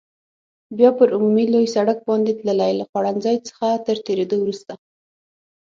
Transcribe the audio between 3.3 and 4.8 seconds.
څخه تر تېرېدو وروسته.